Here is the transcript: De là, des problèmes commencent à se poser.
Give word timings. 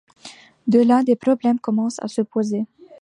De 0.65 0.79
là, 0.79 1.03
des 1.03 1.15
problèmes 1.15 1.59
commencent 1.59 1.99
à 2.01 2.07
se 2.07 2.23
poser. 2.23 2.65